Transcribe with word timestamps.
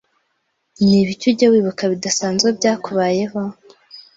nibiki 0.83 1.25
ujya 1.31 1.47
wibuka 1.53 1.83
bidasanzwe 1.91 2.47
byakubayeho 2.57 3.39